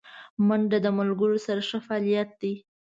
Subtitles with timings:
[0.47, 2.53] منډه د ملګرو سره ښه فعالیت دی